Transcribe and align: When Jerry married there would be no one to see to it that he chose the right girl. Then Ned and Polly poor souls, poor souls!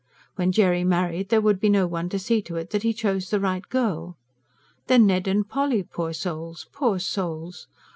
When 0.33 0.51
Jerry 0.51 0.83
married 0.83 1.29
there 1.29 1.41
would 1.41 1.59
be 1.59 1.69
no 1.69 1.85
one 1.85 2.09
to 2.09 2.17
see 2.17 2.41
to 2.49 2.55
it 2.55 2.71
that 2.71 2.81
he 2.81 2.91
chose 2.91 3.29
the 3.29 3.39
right 3.39 3.61
girl. 3.69 4.17
Then 4.87 5.05
Ned 5.05 5.27
and 5.27 5.47
Polly 5.47 5.83
poor 5.83 6.11
souls, 6.11 6.65
poor 6.71 6.97
souls! 6.97 7.67